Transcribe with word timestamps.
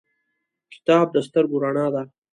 کتاب 0.73 1.05
د 1.11 1.17
سترګو 1.27 1.57
رڼا 1.63 1.87
ده 1.93 2.01